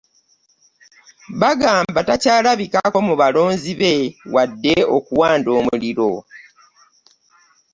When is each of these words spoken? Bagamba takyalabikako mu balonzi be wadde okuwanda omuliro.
Bagamba 1.41 1.99
takyalabikako 2.07 2.97
mu 3.07 3.13
balonzi 3.21 3.71
be 3.81 3.93
wadde 4.33 4.75
okuwanda 4.97 5.49
omuliro. 5.59 6.11